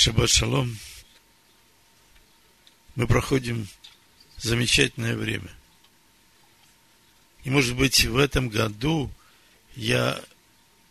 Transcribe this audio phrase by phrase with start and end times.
[0.00, 0.78] Шаббат шалом.
[2.94, 3.66] Мы проходим
[4.36, 5.50] замечательное время.
[7.42, 9.10] И, может быть, в этом году
[9.74, 10.22] я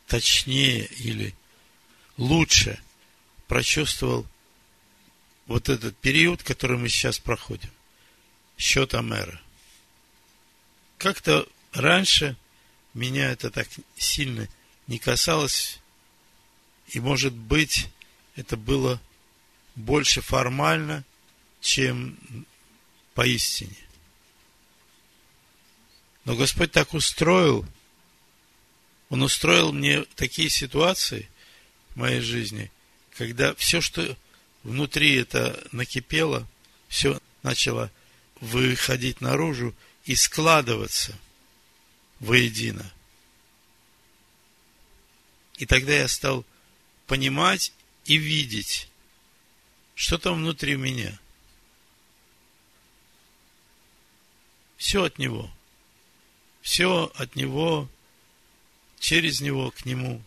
[0.08, 1.34] точнее или
[2.18, 2.82] лучше
[3.48, 4.28] прочувствовал
[5.46, 7.72] вот этот период, который мы сейчас проходим.
[8.58, 9.40] Счет Амера.
[10.98, 12.36] Как-то раньше
[12.94, 14.50] меня это так сильно
[14.88, 15.80] не касалось,
[16.90, 17.88] и, может быть,
[18.38, 19.02] это было
[19.76, 21.04] больше формально,
[21.60, 22.18] чем
[23.14, 23.76] поистине.
[26.24, 27.66] Но Господь так устроил,
[29.10, 31.30] Он устроил мне такие ситуации
[31.92, 32.72] в моей жизни,
[33.18, 34.16] когда все, что
[34.64, 36.48] внутри это накипело,
[36.88, 37.92] все начало
[38.40, 39.74] выходить наружу
[40.06, 41.18] и складываться
[42.20, 42.92] воедино.
[45.58, 46.46] И тогда я стал
[47.08, 47.72] понимать
[48.08, 48.88] и видеть,
[49.94, 51.20] что там внутри меня.
[54.78, 55.52] Все от Него.
[56.62, 57.90] Все от Него,
[59.00, 60.22] через Него к Нему.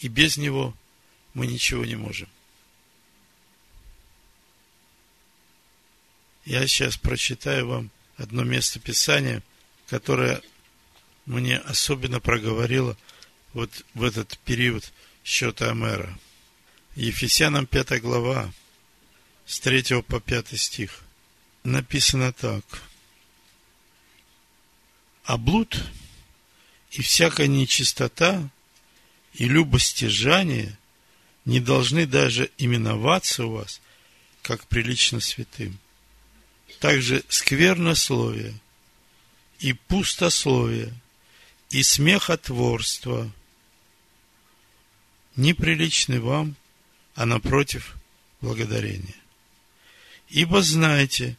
[0.00, 0.74] И без Него
[1.34, 2.28] мы ничего не можем.
[6.44, 9.42] Я сейчас прочитаю вам одно место Писания,
[9.86, 10.42] которое
[11.26, 12.96] мне особенно проговорило
[13.52, 14.92] вот в этот период–
[15.28, 16.18] счета Амера.
[16.96, 18.50] Ефесянам 5 глава,
[19.46, 21.02] с 3 по 5 стих.
[21.64, 22.64] Написано так.
[25.24, 25.84] А блуд
[26.92, 28.48] и всякая нечистота
[29.34, 30.78] и любостяжание
[31.44, 33.82] не должны даже именоваться у вас,
[34.40, 35.78] как прилично святым.
[36.80, 38.54] Также сквернословие
[39.58, 40.90] и пустословие
[41.68, 43.30] и смехотворство–
[45.38, 46.56] неприличны вам,
[47.14, 47.96] а напротив
[48.42, 49.14] благодарение.
[50.28, 51.36] Ибо знайте,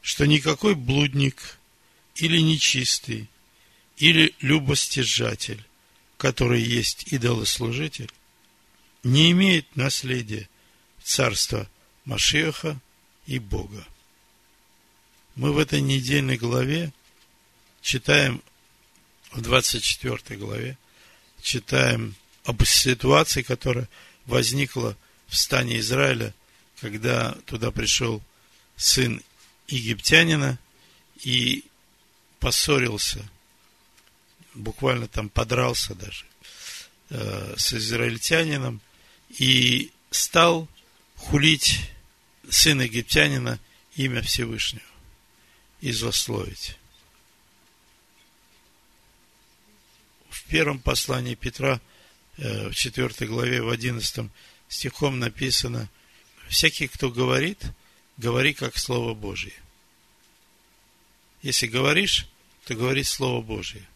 [0.00, 1.58] что никакой блудник
[2.14, 3.28] или нечистый,
[3.98, 5.62] или любостяжатель,
[6.16, 8.10] который есть идолослужитель,
[9.02, 10.48] не имеет наследия
[11.02, 11.68] царства
[12.04, 12.80] Машеха
[13.26, 13.86] и Бога.
[15.34, 16.92] Мы в этой недельной главе
[17.82, 18.42] читаем,
[19.32, 20.78] в 24 главе,
[21.42, 22.14] читаем
[22.44, 23.88] об ситуации, которая
[24.26, 24.96] возникла
[25.26, 26.34] в стане Израиля,
[26.80, 28.22] когда туда пришел
[28.76, 29.22] сын
[29.66, 30.58] египтянина
[31.22, 31.64] и
[32.40, 33.26] поссорился,
[34.52, 36.26] буквально там подрался даже
[37.08, 38.80] э, с израильтянином
[39.30, 40.68] и стал
[41.16, 41.90] хулить
[42.50, 43.58] сын египтянина
[43.96, 44.84] имя Всевышнего
[45.80, 46.76] и злословить.
[50.28, 51.80] В первом послании Петра–
[52.36, 54.30] в 4 главе, в 11
[54.68, 55.88] стихом написано,
[56.48, 57.64] всякий, кто говорит,
[58.16, 59.54] говори как Слово Божие.
[61.42, 62.26] Если говоришь,
[62.64, 63.86] то говори Слово Божие.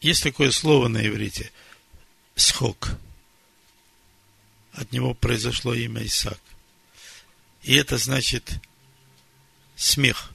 [0.00, 1.50] Есть такое слово на иврите–
[2.36, 2.90] схок.
[4.72, 6.40] От него произошло имя Исаак.
[7.62, 8.60] И это значит
[9.74, 10.30] смех.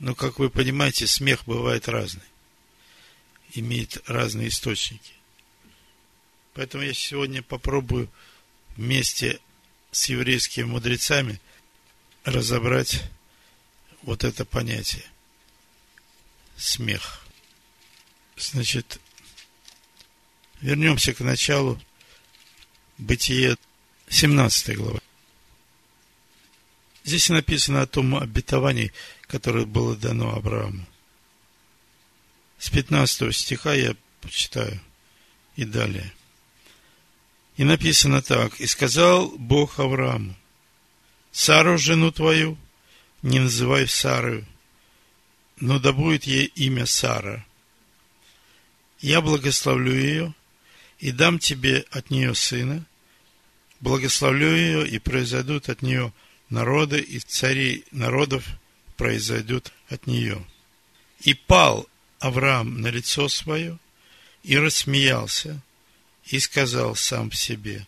[0.00, 2.31] Но, как вы понимаете, смех бывает разный
[3.54, 5.12] имеет разные источники.
[6.54, 8.10] Поэтому я сегодня попробую
[8.76, 9.40] вместе
[9.90, 11.40] с еврейскими мудрецами
[12.24, 13.02] разобрать
[14.02, 15.04] вот это понятие.
[16.56, 17.26] Смех.
[18.36, 19.00] Значит,
[20.60, 21.80] вернемся к началу
[22.98, 23.56] Бытие
[24.08, 25.00] 17 глава.
[27.04, 28.92] Здесь написано о том обетовании,
[29.22, 30.86] которое было дано Аврааму.
[32.62, 34.80] С 15 стиха я почитаю
[35.56, 36.12] и далее.
[37.56, 38.60] И написано так.
[38.60, 40.36] «И сказал Бог Аврааму,
[41.32, 42.56] Сару, жену твою,
[43.22, 44.46] не называй Сарою,
[45.58, 47.44] но да будет ей имя Сара.
[49.00, 50.32] Я благословлю ее
[51.00, 52.86] и дам тебе от нее сына,
[53.80, 56.12] благословлю ее, и произойдут от нее
[56.48, 58.46] народы, и цари народов
[58.96, 60.46] произойдут от нее.
[61.22, 61.88] И пал
[62.22, 63.80] Авраам на лицо свое
[64.44, 65.60] и рассмеялся,
[66.26, 67.84] и сказал сам себе,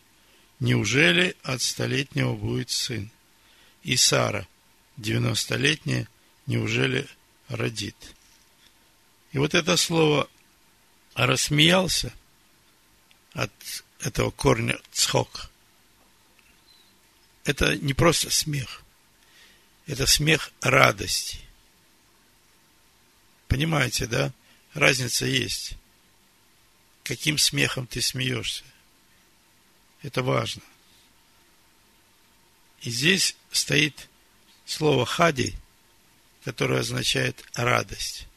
[0.59, 3.09] неужели от столетнего будет сын?
[3.83, 4.45] И Сара,
[4.97, 6.09] девяностолетняя,
[6.47, 7.07] неужели
[7.47, 7.95] родит?
[9.31, 10.29] И вот это слово
[11.13, 12.11] рассмеялся
[13.31, 13.53] от
[14.01, 15.49] этого корня цхок.
[17.45, 18.83] Это не просто смех,
[19.87, 21.44] это смех радости.
[23.55, 24.33] Понимаете, да?
[24.73, 25.77] Разница есть.
[27.03, 28.65] каким смехом ты смеешься.
[30.01, 30.61] Это важно.
[32.81, 34.09] И здесь стоит
[34.65, 35.55] слово хади,
[36.43, 38.27] которое означает радость.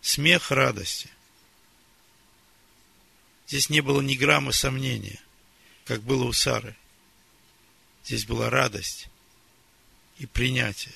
[0.00, 1.10] Смех радости.
[3.46, 5.20] Здесь не было ни грамма сомнения,
[5.84, 6.74] как было у Сары.
[8.04, 9.08] Здесь была радость
[10.16, 10.94] и принятие.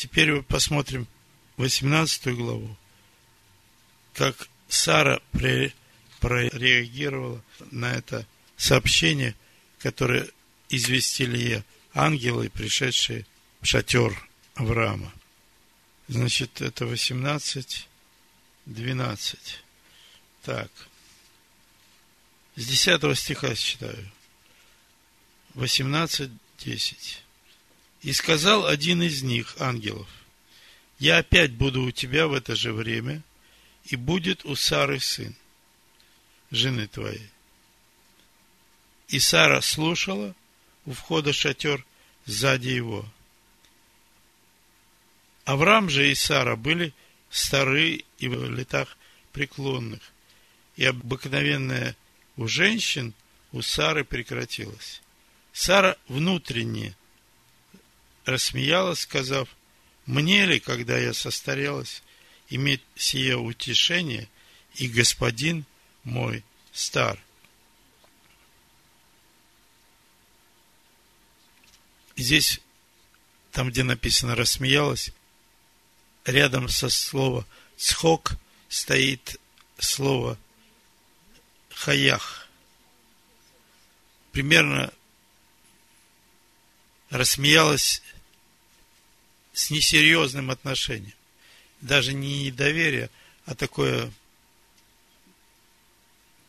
[0.00, 1.06] Теперь мы посмотрим
[1.58, 2.74] 18 главу,
[4.14, 5.20] как Сара
[6.20, 8.26] прореагировала на это
[8.56, 9.36] сообщение,
[9.78, 10.26] которое
[10.70, 11.62] известили ей
[11.92, 13.26] ангелы, пришедшие
[13.60, 14.16] в шатер
[14.54, 15.12] Авраама.
[16.08, 17.86] Значит, это 18,
[18.64, 19.62] 12.
[20.44, 20.70] Так.
[22.56, 24.10] С 10 стиха считаю.
[25.52, 26.30] 18,
[26.64, 27.22] 10.
[28.02, 30.08] И сказал один из них, ангелов,
[30.98, 33.22] я опять буду у тебя в это же время,
[33.84, 35.34] и будет у Сары сын,
[36.50, 37.30] жены твоей.
[39.08, 40.34] И Сара слушала
[40.86, 41.84] у входа шатер
[42.26, 43.06] сзади его.
[45.44, 46.94] Авраам же и Сара были
[47.28, 48.96] стары и в летах
[49.32, 50.00] преклонных,
[50.76, 51.96] и обыкновенная
[52.36, 53.14] у женщин
[53.52, 55.02] у Сары прекратилась.
[55.52, 56.94] Сара внутренне
[58.24, 59.48] рассмеялась, сказав,
[60.06, 62.02] «Мне ли, когда я состарелась,
[62.48, 64.28] иметь сие утешение,
[64.74, 65.64] и господин
[66.04, 67.18] мой стар?»
[72.16, 72.60] Здесь,
[73.52, 75.12] там, где написано «рассмеялась»,
[76.24, 77.46] рядом со словом
[77.76, 78.32] «цхок»
[78.68, 79.40] стоит
[79.78, 80.38] слово
[81.70, 82.48] «хаях».
[84.32, 84.92] Примерно
[87.10, 88.02] рассмеялась
[89.52, 91.14] с несерьезным отношением.
[91.80, 93.10] Даже не недоверие,
[93.46, 94.12] а такое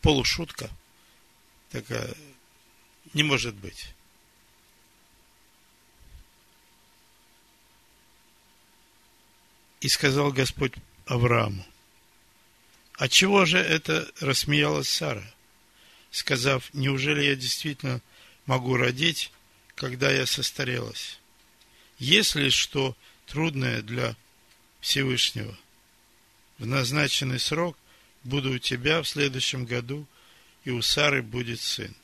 [0.00, 0.70] полушутка.
[1.70, 2.14] Такая
[3.12, 3.94] не может быть.
[9.80, 10.74] И сказал Господь
[11.06, 11.66] Аврааму,
[12.94, 15.24] а чего же это рассмеялась Сара,
[16.12, 18.00] сказав, неужели я действительно
[18.46, 19.32] могу родить,
[19.74, 21.18] когда я состарелась?
[21.98, 22.96] Если что
[23.26, 24.16] трудное для
[24.80, 25.56] Всевышнего,
[26.58, 27.76] в назначенный срок
[28.24, 30.06] буду у тебя в следующем году,
[30.64, 31.94] и у Сары будет сын.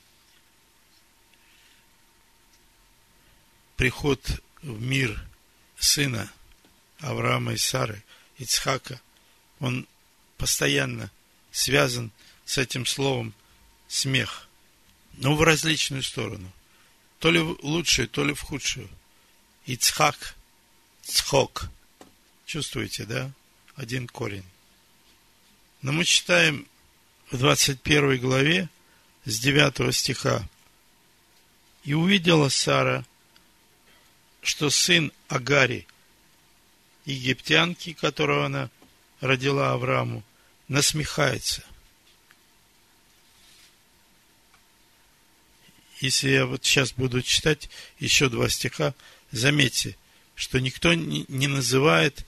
[3.77, 5.21] Приход в мир
[5.77, 6.31] сына–
[6.99, 8.03] Авраама и Сары,
[8.37, 9.01] Ицхака,
[9.59, 9.87] он
[10.37, 11.11] постоянно
[11.51, 12.11] связан
[12.45, 13.33] с этим словом
[13.87, 14.47] смех,
[15.13, 16.51] но в различную сторону.
[17.19, 18.89] То ли в лучшую, то ли в худшую.
[19.65, 20.35] Ицхак,
[21.03, 21.69] цхок.
[22.45, 23.31] Чувствуете, да?
[23.75, 24.45] Один корень.
[25.81, 26.67] Но мы читаем
[27.31, 28.69] в 21 главе
[29.25, 30.47] с 9 стиха.
[31.83, 33.05] И увидела Сара,
[34.41, 35.87] что сын Агари–
[37.09, 38.69] египтянки, которого она
[39.19, 40.23] родила Аврааму,
[40.67, 41.63] насмехается.
[45.99, 47.69] Если я вот сейчас буду читать
[47.99, 48.93] еще два стиха,
[49.31, 49.97] заметьте,
[50.35, 52.25] что никто не называет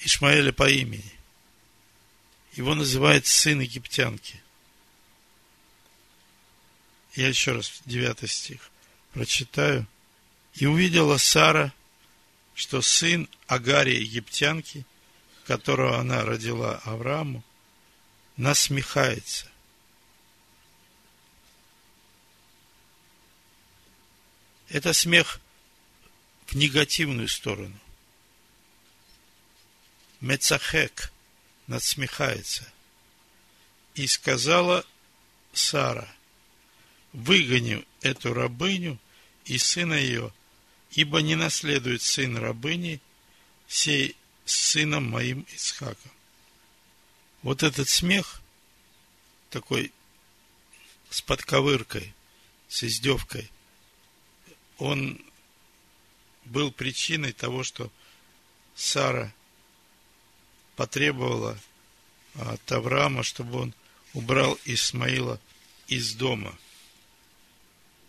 [0.00, 1.12] Ишмаэля по имени.
[2.54, 4.42] Его называют сын египтянки.
[7.14, 8.70] Я еще раз девятый стих
[9.12, 9.86] прочитаю.
[10.54, 11.72] И увидела Сара,
[12.54, 14.84] что сын Агари египтянки,
[15.46, 17.44] которого она родила Аврааму,
[18.36, 19.51] насмехается.
[24.72, 25.40] Это смех
[26.46, 27.78] в негативную сторону.
[30.20, 31.12] Мецахек
[31.66, 32.70] надсмехается.
[33.94, 34.84] И сказала
[35.52, 36.08] Сара,
[37.12, 38.98] выгоню эту рабыню
[39.44, 40.32] и сына ее–
[40.92, 43.00] ибо не наследует сын рабыни
[43.66, 46.12] сей сыном моим Исхаком.
[47.42, 48.42] Вот этот смех,
[49.50, 49.92] такой
[51.10, 52.14] с подковыркой,
[52.68, 53.50] с издевкой,
[54.78, 55.20] он
[56.44, 57.90] был причиной того, что
[58.74, 59.32] Сара
[60.76, 61.58] потребовала
[62.34, 63.74] от Авраама, чтобы он
[64.14, 65.40] убрал Исмаила
[65.86, 66.56] из дома.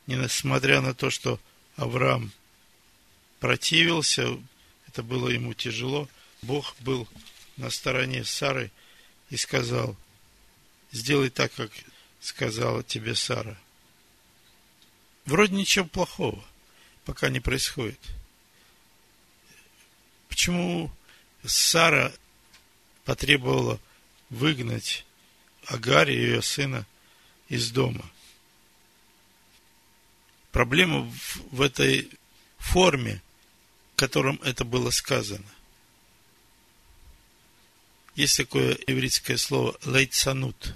[0.08, 1.40] Несмотря на то, что
[1.76, 2.32] Авраам
[3.40, 4.38] противился,
[4.88, 6.10] это было ему тяжело.
[6.42, 7.08] Бог был
[7.58, 8.72] на стороне Сары
[9.30, 9.96] и сказал,
[10.92, 11.72] сделай так, как
[12.22, 13.58] сказала тебе Сара.
[15.26, 16.44] Вроде ничего плохого,
[17.06, 18.00] пока не происходит.
[20.30, 20.92] Почему
[21.46, 22.12] Сара
[23.06, 23.80] потребовала
[24.30, 25.06] выгнать
[25.66, 26.86] Агари и ее сына
[27.50, 28.10] из дома.
[30.52, 32.10] Проблема в, в этой
[32.58, 33.22] форме,
[33.94, 35.50] в котором это было сказано.
[38.16, 40.76] Есть такое еврейское слово лейцанут,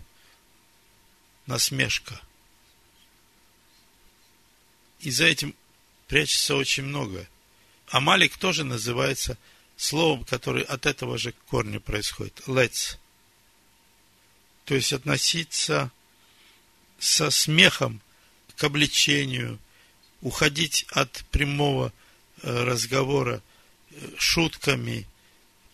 [1.46, 2.19] насмешка.
[5.00, 5.55] И за этим
[6.07, 7.27] прячется очень много.
[7.89, 9.37] Амалик тоже называется
[9.75, 12.41] словом, которое от этого же корня происходит.
[12.47, 12.97] Лец.
[14.65, 15.91] То есть относиться
[16.99, 18.01] со смехом
[18.55, 19.59] к обличению,
[20.21, 21.93] уходить от прямого
[22.41, 23.41] э, разговора
[23.91, 25.07] э, шутками,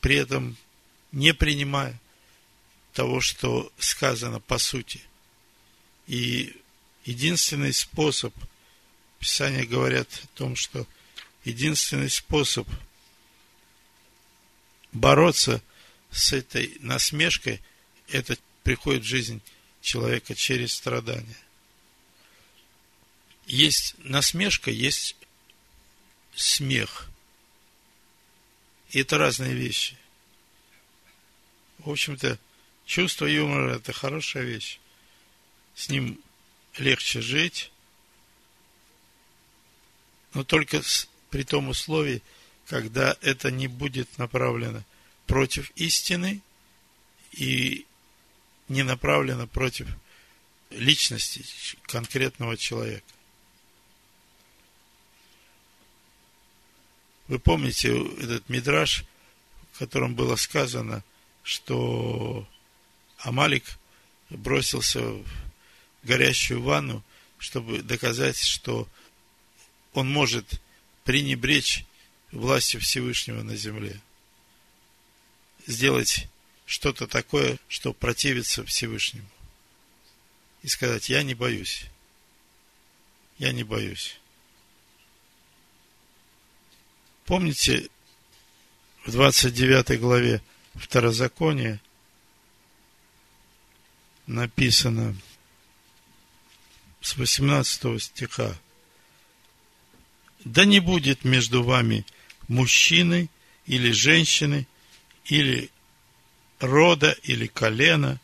[0.01, 0.57] при этом
[1.11, 1.99] не принимая
[2.93, 5.01] того, что сказано по сути.
[6.07, 6.55] И
[7.05, 8.33] единственный способ,
[9.23, 10.85] Писание говорят о том, что
[11.45, 12.67] единственный способ
[14.91, 15.63] бороться
[16.11, 17.61] с этой насмешкой,
[18.09, 19.41] это приходит в жизнь
[19.81, 21.37] человека через страдания.
[23.45, 25.15] Есть насмешка, есть
[26.35, 27.07] смех.
[28.89, 29.97] И это разные вещи.
[31.77, 32.37] В общем-то,
[32.85, 34.79] чувство юмора– это хорошая вещь.
[35.75, 36.19] С ним
[36.77, 37.71] легче жить,
[40.33, 40.81] но только
[41.29, 42.21] при том условии,
[42.67, 44.83] когда это не будет направлено
[45.25, 46.41] против истины
[47.31, 47.85] и
[48.67, 49.87] не направлено против
[50.69, 51.43] личности
[51.83, 53.05] конкретного человека.
[57.27, 57.89] Вы помните
[58.21, 59.05] этот мидраж,
[59.71, 61.03] в котором было сказано,
[61.41, 62.47] что
[63.19, 63.63] Амалик
[64.29, 65.25] бросился в
[66.03, 67.03] горящую ванну,
[67.37, 68.87] чтобы доказать, что
[69.93, 70.61] он может
[71.03, 71.85] пренебречь
[72.31, 73.99] властью Всевышнего на земле.
[75.65, 76.27] Сделать
[76.65, 79.27] что-то такое, что противится Всевышнему.
[80.61, 81.85] И сказать, я не боюсь.
[83.37, 84.19] Я не боюсь.
[87.25, 87.89] Помните,
[89.05, 90.41] в 29 главе
[90.75, 91.81] Второзакония
[94.25, 95.15] написано
[97.01, 98.57] с 18 стиха
[100.45, 102.05] да не будет между вами
[102.47, 103.29] мужчины
[103.65, 104.67] или женщины,
[105.25, 105.69] или
[106.59, 108.19] рода, или колена,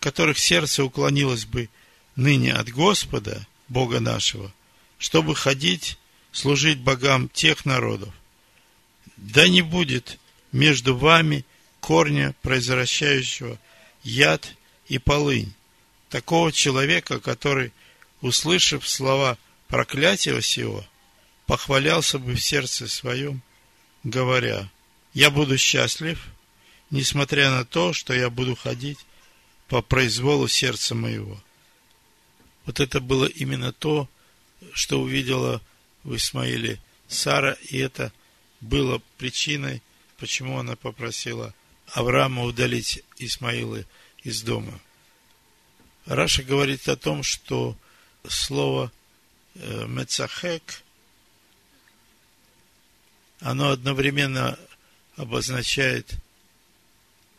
[0.00, 1.68] которых сердце уклонилось бы
[2.16, 4.52] ныне от Господа, Бога нашего,
[4.98, 5.96] чтобы ходить,
[6.32, 8.12] служить богам тех народов.
[9.16, 10.18] Да не будет
[10.50, 11.44] между вами
[11.78, 13.58] корня, произвращающего
[14.02, 14.56] яд
[14.88, 15.52] и полынь,
[16.08, 17.72] такого человека, который,
[18.20, 20.84] услышав слова проклятия сего,
[21.50, 23.42] похвалялся бы в сердце своем,
[24.04, 24.70] говоря,
[25.14, 26.24] я буду счастлив,
[26.90, 29.00] несмотря на то, что я буду ходить
[29.66, 31.42] по произволу сердца моего.
[32.66, 34.08] Вот это было именно то,
[34.72, 35.60] что увидела
[36.04, 38.12] в Исмаиле Сара, и это
[38.60, 39.82] было причиной,
[40.18, 41.52] почему она попросила
[41.88, 43.84] Авраама удалить Исмаила
[44.22, 44.78] из дома.
[46.06, 47.76] Раша говорит о том, что
[48.28, 48.92] слово
[49.56, 50.84] э, Мецахек
[53.40, 54.58] оно одновременно
[55.16, 56.14] обозначает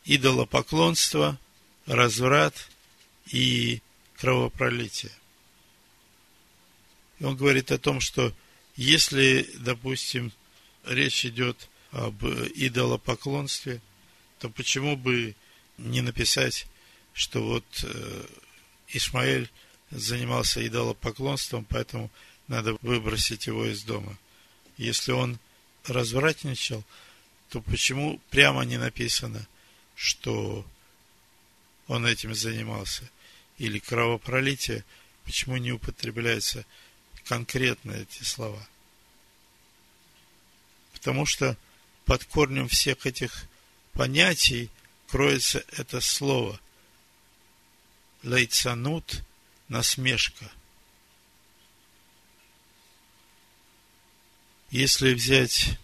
[0.06, 1.40] идолопоклонство,
[1.86, 2.70] разврат
[3.28, 3.82] и
[4.18, 5.12] кровопролитие.
[7.22, 8.34] Он говорит о том, что
[8.76, 10.32] если, допустим,
[10.86, 13.82] речь идет об идолопоклонстве,
[14.40, 15.36] то почему бы
[15.78, 16.66] не написать,
[17.14, 18.26] что вот э,
[18.88, 19.50] Ишмаэль
[19.92, 22.10] занимался идолопоклонством, поэтому
[22.48, 24.18] надо выбросить его из дома.
[24.78, 25.38] Если он
[25.86, 26.84] развратничал,
[27.50, 29.48] то почему прямо не написано,
[29.96, 30.66] что
[31.88, 33.10] он этим занимался?
[33.58, 34.84] Или кровопролитие,
[35.26, 36.66] почему не употребляются
[37.26, 38.68] конкретно эти слова?
[40.94, 41.58] Потому что
[42.06, 43.46] под корнем всех этих
[43.94, 44.70] понятий
[45.08, 46.60] кроется это слово.
[48.24, 49.24] Лейцанут–
[49.68, 50.52] насмешка–
[54.72, 55.78] Если взять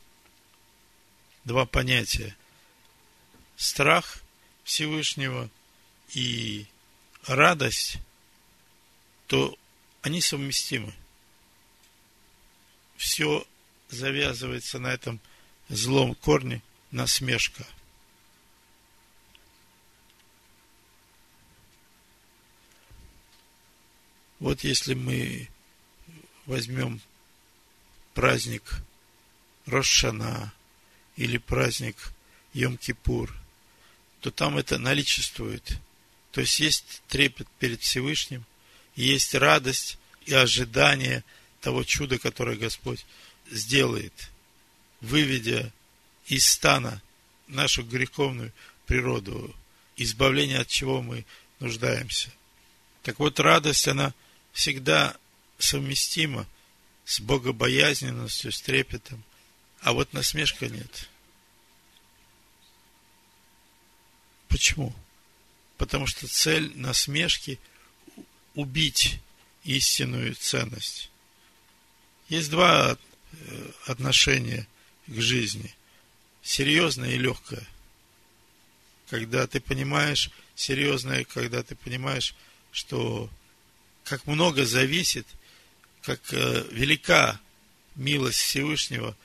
[1.44, 2.38] два понятия,
[3.58, 4.24] страх
[4.63, 5.50] Всевышнего
[6.13, 6.65] и
[7.25, 7.98] радость,
[9.27, 9.58] то
[10.01, 10.94] они совместимы.
[12.96, 13.46] Все
[13.89, 15.20] завязывается на этом
[15.67, 17.67] злом корне насмешка.
[24.39, 25.50] Вот если мы
[26.46, 27.01] возьмем
[28.18, 28.64] праздник
[29.68, 30.52] Рошана
[31.18, 31.96] или праздник
[32.56, 33.32] Йом-Кипур,
[34.22, 35.78] то там это наличествует.
[36.32, 38.44] То есть есть трепет перед Всевышним,
[38.96, 41.24] есть радость и ожидание
[41.62, 43.06] того чуда, которое Господь
[43.52, 44.32] сделает,
[45.00, 45.72] выведя
[46.26, 47.04] из стана
[47.46, 48.52] нашу греховную
[48.88, 49.56] природу,
[49.96, 51.24] избавление от чего мы
[51.60, 52.32] нуждаемся.
[53.04, 54.12] Так вот, радость, она
[54.54, 55.16] всегда
[55.60, 56.48] совместима
[57.08, 59.24] с богобоязненностью, с трепетом,
[59.80, 61.10] а вот насмешка нет.
[64.50, 64.94] Почему?
[65.78, 67.60] Потому что цель насмешки–
[68.56, 69.22] убить
[69.64, 71.10] истинную ценность.
[72.28, 72.98] Есть два
[73.32, 74.68] э, отношения
[75.06, 75.74] к жизни.
[76.44, 77.66] Серьезное и легкое.
[79.10, 82.36] Когда ты понимаешь, серьезное, когда ты понимаешь,
[82.74, 83.30] что
[84.04, 85.26] как много зависит,
[86.01, 87.39] как э, велика
[87.96, 89.16] милость Всевышнего,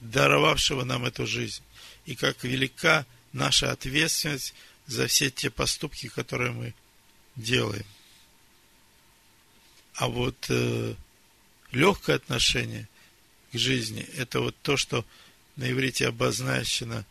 [0.00, 1.62] даровавшего нам эту жизнь,
[2.06, 4.54] и как велика наша ответственность
[4.86, 6.74] за все те поступки, которые мы
[7.36, 7.86] делаем.
[9.94, 10.94] А вот э,
[11.70, 12.88] легкое отношение
[13.52, 15.04] к жизни– это вот то, что
[15.56, 17.04] на иврите обозначено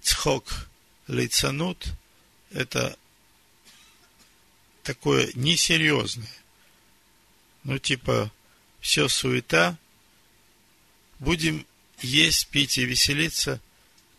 [0.00, 0.68] цхок
[1.06, 1.86] лицанут–
[2.50, 2.96] это
[4.82, 6.28] такое несерьезное.
[7.64, 8.32] Ну, типа,
[8.80, 9.76] все суета,
[11.18, 11.64] будем
[12.00, 13.60] есть, пить и веселиться,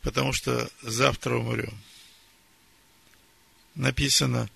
[0.02, 1.78] потому что завтра умрем.
[3.76, 4.50] Написано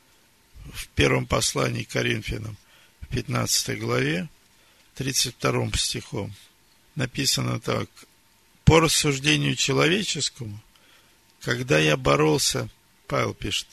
[0.73, 2.57] в первом послании Коринфянам,
[3.01, 4.29] в 15 главе,
[4.95, 6.33] 32 стихом.
[6.95, 7.89] Написано так.
[8.63, 10.61] По рассуждению человеческому,
[11.41, 12.69] когда я боролся,
[13.07, 13.67] Павел пишет,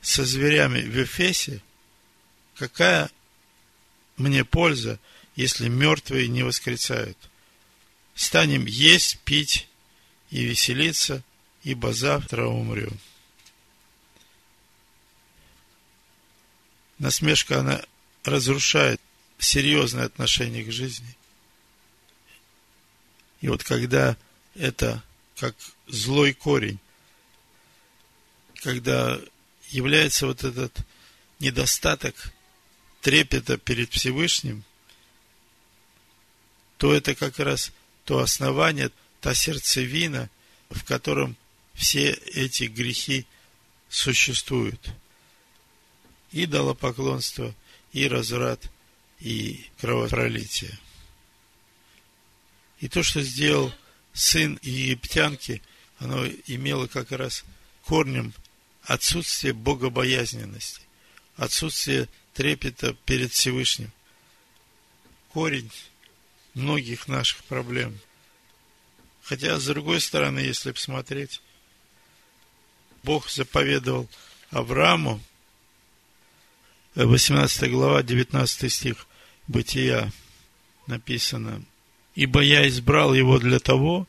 [0.00, 1.62] со зверями в Эфесе,
[2.56, 3.10] какая
[4.16, 4.98] мне польза,
[5.36, 7.18] если мертвые не воскресают?
[8.14, 9.68] Станем есть, пить
[10.30, 11.22] и веселиться,
[11.62, 12.98] ибо завтра умрем.
[16.98, 17.82] Насмешка, она
[18.22, 19.00] разрушает
[19.38, 21.16] серьезное отношение к жизни.
[23.40, 24.16] И вот когда
[24.54, 25.02] это
[25.36, 25.56] как
[25.88, 26.78] злой корень,
[28.62, 29.18] когда
[29.70, 30.78] является вот этот
[31.40, 32.32] недостаток
[33.02, 34.64] трепета перед Всевышним,
[36.78, 37.72] то это как раз
[38.04, 40.30] то основание, та сердцевина,
[40.70, 41.36] в котором
[41.74, 43.26] все эти грехи
[43.88, 44.90] существуют.
[46.32, 47.54] Идолопоклонство,
[47.92, 48.70] и разврат,
[49.20, 50.78] и кровопролитие.
[52.80, 53.72] И то, что сделал
[54.12, 55.62] сын египтянки,
[55.98, 57.44] оно имело как раз
[57.84, 58.32] корнем
[58.82, 60.80] отсутствие богобоязненности,
[61.36, 63.90] отсутствие трепета перед Всевышним.
[65.32, 65.70] Корень
[66.54, 67.98] многих наших проблем.
[69.22, 71.40] Хотя, с другой стороны, если посмотреть,
[73.02, 74.08] Бог заповедовал
[74.50, 75.20] Аврааму,
[76.94, 79.06] 18 глава, 19 стих
[79.46, 80.12] Бытия
[80.86, 81.64] написано,
[82.14, 84.06] «Ибо я избрал его для того,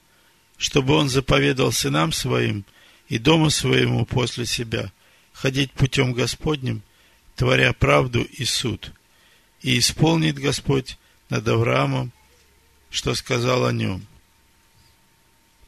[0.58, 2.66] чтобы он заповедал сынам своим
[3.08, 4.92] и дому своему после себя
[5.32, 6.84] ходить путем Господним,
[7.36, 8.92] творя правду и суд.
[9.62, 10.98] И исполнит Господь
[11.30, 12.12] над Авраамом,
[12.90, 14.06] что сказал о нем.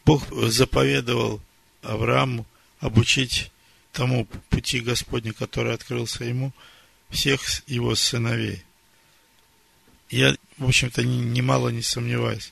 [0.04, 1.42] Бог заповедовал
[1.82, 2.46] Аврааму
[2.80, 3.52] обучить
[3.92, 6.54] тому пути Господня, который открылся ему,
[7.10, 8.64] всех его сыновей.
[10.10, 12.52] Я, в общем-то, немало не сомневаюсь,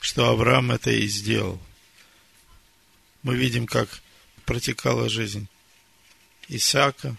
[0.00, 1.60] что Авраам это и сделал.
[3.22, 4.00] Мы видим, как
[4.44, 5.48] протекала жизнь
[6.48, 7.16] Исаака,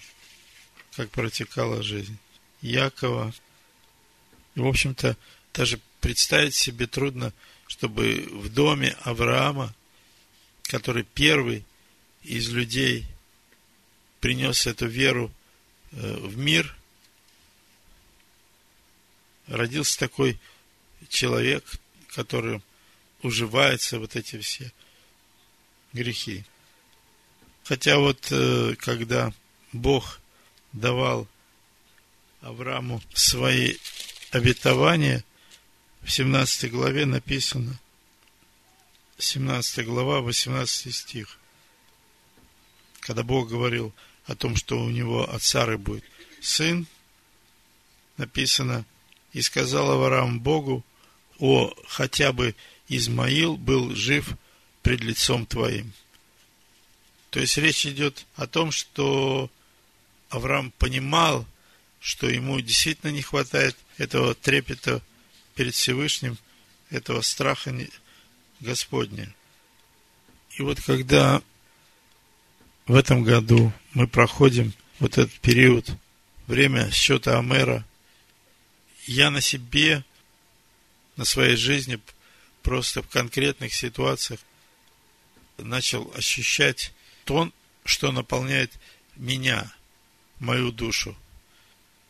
[0.95, 2.17] как протекала жизнь
[2.61, 3.33] Якова.
[4.55, 5.17] И, в общем-то,
[5.53, 7.33] даже представить себе трудно,
[7.67, 9.73] чтобы в доме Авраама,
[10.63, 11.65] который первый
[12.23, 13.05] из людей
[14.19, 15.31] принес эту веру
[15.91, 16.75] э, в мир,
[19.47, 20.39] родился такой
[21.09, 21.63] человек,
[22.09, 22.61] который
[23.21, 24.71] уживается вот эти все
[25.93, 26.45] грехи.
[27.63, 29.33] Хотя вот э, когда
[29.73, 30.19] Бог
[30.75, 31.27] давал
[32.41, 33.77] Аврааму свои
[34.31, 35.23] обетования,
[36.03, 37.79] в 17 главе написано,
[39.17, 41.39] 17 глава, 18 стих,
[42.99, 43.93] когда Бог говорил
[44.25, 46.03] о том, что у него от Сары будет
[46.41, 46.85] сын,
[48.17, 48.85] написано,
[49.33, 50.83] и сказал Авраам Богу,
[51.39, 52.55] о, хотя бы
[52.87, 54.33] Измаил был жив
[54.83, 55.93] пред лицом твоим.
[57.29, 59.49] То есть речь идет о том, что
[60.29, 61.45] Авраам понимал,
[61.99, 65.01] что ему действительно не хватает этого трепета
[65.55, 66.37] перед Всевышним,
[66.89, 67.75] этого страха
[68.59, 69.33] Господня.
[70.57, 71.41] И вот когда
[72.85, 75.89] в этом году мы проходим вот этот период,
[76.47, 77.85] время счета Амера.
[79.05, 80.03] Я на себе,
[81.15, 81.99] на своей жизни,
[82.61, 84.39] просто в конкретных ситуациях
[85.57, 87.51] начал ощущать то,
[87.83, 88.71] что наполняет
[89.15, 89.71] меня,
[90.39, 91.15] мою душу.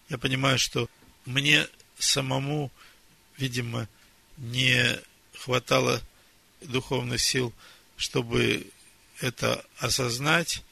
[0.09, 0.89] Я понимаю, что
[1.25, 2.71] мне самому,
[3.37, 3.87] видимо,
[4.37, 4.99] не
[5.37, 6.01] хватало
[6.61, 7.53] духовных сил,
[7.97, 8.67] чтобы
[9.21, 10.63] это осознать,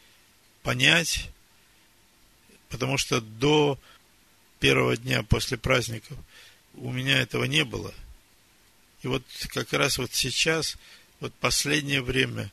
[0.62, 1.30] понять,
[2.70, 3.80] потому что до
[4.60, 6.18] первого дня после праздников
[6.76, 7.94] у меня этого не было.
[9.02, 10.78] И вот как раз вот сейчас,
[11.20, 12.52] вот последнее время,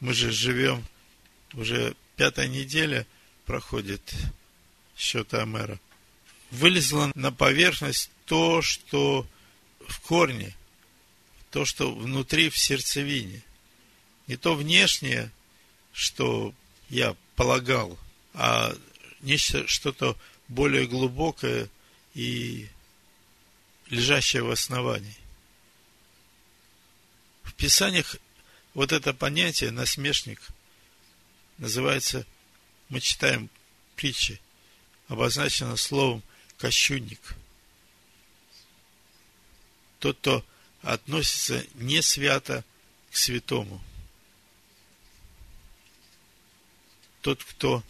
[0.00, 0.84] мы же живем,
[1.52, 3.06] уже пятая неделя
[3.46, 4.14] проходит
[4.96, 5.80] счета Амера,
[6.50, 9.26] вылезло на поверхность то, что
[9.86, 10.54] в корне,
[11.50, 13.42] то, что внутри в сердцевине.
[14.26, 15.30] Не то внешнее,
[15.92, 16.54] что
[16.88, 17.98] я полагал,
[18.32, 18.74] а
[19.20, 20.16] нечто, что-то
[20.48, 21.68] более глубокое
[22.14, 22.68] и
[23.88, 25.16] лежащее в основании.
[27.42, 28.16] В Писаниях
[28.72, 30.40] вот это понятие насмешник
[31.58, 32.26] называется,
[32.88, 33.50] мы читаем
[33.96, 34.40] притчи,
[35.08, 36.22] обозначено словом
[36.58, 37.34] кощунник.
[39.98, 40.44] Тот, кто
[40.82, 42.64] относится не свято
[43.10, 43.82] к святому.
[47.22, 47.82] Тот, кто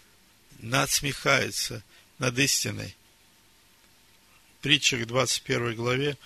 [0.61, 1.83] надсмехается
[2.19, 2.95] над истиной.
[4.59, 6.17] В притчах 21 главе,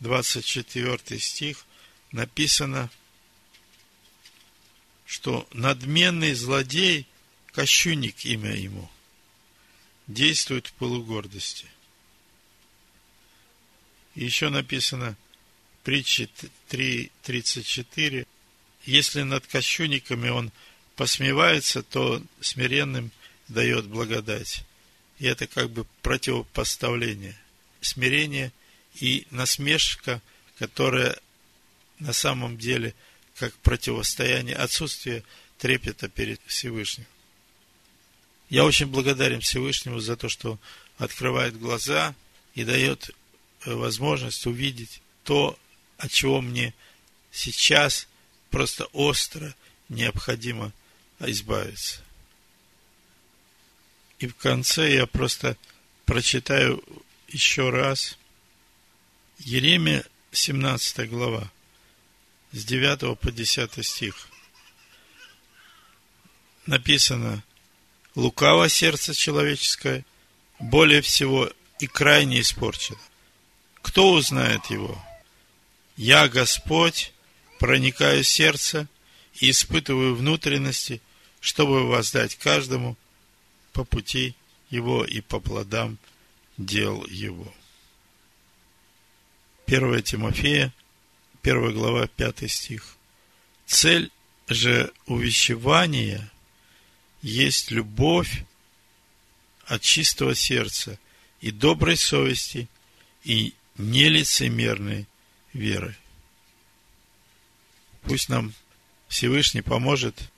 [0.00, 1.64] 24 стих,
[2.12, 2.90] написано,
[5.04, 7.06] что надменный злодей,
[7.56, 8.86] кощунник имя ему,
[10.06, 11.64] действует в полугордости.
[14.14, 15.16] И еще написано,
[15.82, 16.28] притчи
[16.68, 18.26] 3.34,
[18.84, 20.52] если над кощунниками он
[20.96, 23.10] посмевается, то смиренным
[23.48, 24.62] дает благодать.
[25.18, 27.40] И это как бы противопоставление.
[27.80, 28.52] Смирение
[29.00, 30.20] и насмешка,
[30.58, 31.18] которая
[32.00, 32.94] на самом деле
[33.38, 35.24] как противостояние, отсутствие
[35.56, 37.06] трепета перед Всевышним.
[38.48, 40.58] Я очень благодарен Всевышнему за то, что
[40.98, 42.14] открывает глаза
[42.54, 43.10] и дает
[43.64, 45.58] э, возможность увидеть то,
[45.98, 46.74] от чего мне
[47.32, 48.06] сейчас
[48.50, 49.54] просто остро
[49.88, 50.72] необходимо
[51.18, 52.00] избавиться.
[54.18, 55.56] И в конце я просто
[56.04, 56.82] прочитаю
[57.28, 58.16] еще раз
[59.38, 61.50] Еремия 17 глава,
[62.52, 64.28] с 9 по 10 стих.
[66.64, 67.42] Написано,
[68.16, 70.04] лукаво сердце человеческое,
[70.58, 72.98] более всего и крайне испорчено.
[73.82, 75.00] Кто узнает его?
[75.96, 77.12] Я, Господь,
[77.60, 78.88] проникаю в сердце
[79.34, 81.00] и испытываю внутренности,
[81.40, 82.96] чтобы воздать каждому
[83.72, 84.34] по пути
[84.70, 85.98] его и по плодам
[86.56, 87.52] дел его.
[89.66, 90.72] 1 Тимофея,
[91.42, 92.96] 1 глава, 5 стих.
[93.66, 94.10] Цель
[94.48, 96.30] же увещевания
[97.26, 98.44] есть любовь
[99.64, 100.96] от чистого сердца
[101.40, 102.68] и доброй совести
[103.24, 105.08] и нелицемерной
[105.52, 105.96] веры.
[108.02, 108.54] Пусть нам
[109.08, 110.30] Всевышний поможет,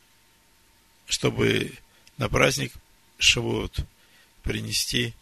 [1.07, 1.75] чтобы
[2.17, 2.73] на праздник
[3.19, 3.87] Шавуот
[4.43, 5.13] принести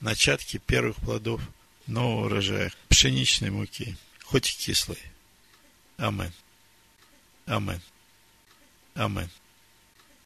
[0.00, 1.42] начатки первых плодов
[1.86, 5.02] нового урожая, пшеничной муки, хоть и кислой.
[5.98, 6.32] Амен.
[7.44, 7.82] Амен.
[8.94, 9.30] Амен.